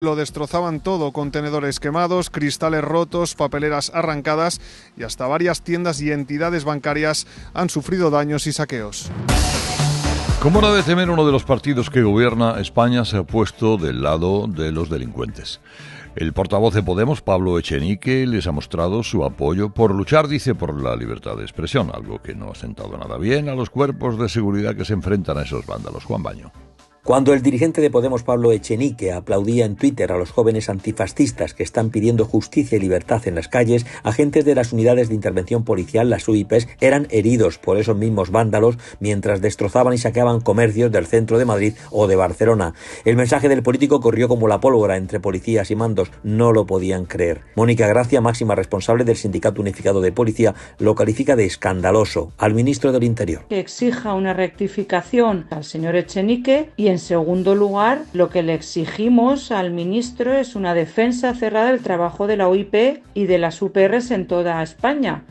[0.00, 4.60] Lo destrozaban todo, contenedores quemados, cristales rotos, papeleras arrancadas
[4.96, 9.10] y hasta varias tiendas y entidades bancarias han sufrido daños y saqueos.
[10.40, 14.00] Como no de temer, uno de los partidos que gobierna España se ha puesto del
[14.00, 15.60] lado de los delincuentes.
[16.14, 20.80] El portavoz de Podemos, Pablo Echenique, les ha mostrado su apoyo por luchar, dice, por
[20.80, 24.28] la libertad de expresión, algo que no ha sentado nada bien a los cuerpos de
[24.28, 26.04] seguridad que se enfrentan a esos vándalos.
[26.04, 26.52] Juan Baño.
[27.04, 31.62] Cuando el dirigente de Podemos, Pablo Echenique, aplaudía en Twitter a los jóvenes antifascistas que
[31.62, 36.10] están pidiendo justicia y libertad en las calles, agentes de las unidades de intervención policial,
[36.10, 41.38] las UIPs, eran heridos por esos mismos vándalos mientras destrozaban y saqueaban comercios del centro
[41.38, 42.74] de Madrid o de Barcelona.
[43.06, 46.10] El mensaje del político corrió como la pólvora entre policías y mandos.
[46.22, 47.40] No lo podían creer.
[47.54, 52.92] Mónica Gracia, máxima responsable del Sindicato Unificado de Policía, lo califica de escandaloso al ministro
[52.92, 53.46] del Interior.
[53.48, 59.52] Exija una rectificación al señor Echenique y en en segundo lugar, lo que le exigimos
[59.52, 64.10] al ministro es una defensa cerrada del trabajo de la OIP y de las UPRs
[64.10, 65.22] en toda España.